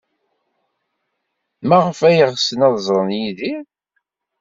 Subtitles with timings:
[1.67, 3.61] Maɣef ay ɣsen ad ẓren Yidir?